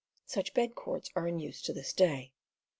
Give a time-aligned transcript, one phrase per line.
[0.25, 2.31] Such bed cords are in use to this day.